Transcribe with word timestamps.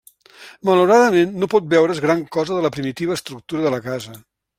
Malauradament 0.69 1.35
no 1.43 1.49
pot 1.53 1.67
veure's 1.73 2.01
gran 2.05 2.23
cosa 2.37 2.57
de 2.57 2.63
la 2.67 2.73
primitiva 2.79 3.19
estructura 3.21 3.67
de 3.67 3.75
la 3.75 3.81
casa. 3.89 4.17